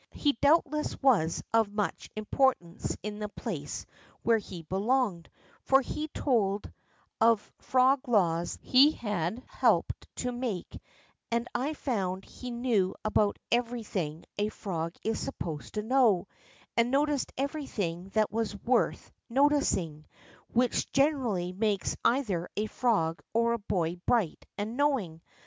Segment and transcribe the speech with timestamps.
[0.13, 3.85] He doubtless was of much importance in the place
[4.23, 5.29] where he belonged,
[5.63, 6.71] for he told
[7.19, 10.81] of frog laws he had helped to make,
[11.29, 16.27] and I found he knew about every thing a frog is supposed to know,
[16.75, 20.05] and noticed everything that was worth noticing,
[20.51, 25.21] which gen erally makes either a frog or a hoy bright and knowing.